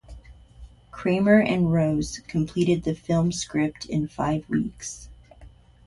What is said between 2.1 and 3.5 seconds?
completed the film